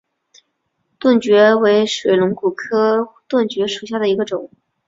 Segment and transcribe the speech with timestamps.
[0.97, 4.49] 盾蕨为水龙骨科盾蕨属下的一个种。